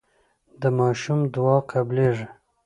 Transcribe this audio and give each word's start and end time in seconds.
د 0.61 0.63
ماشوم 0.79 1.19
دعا 1.35 1.57
قبليږي. 1.71 2.27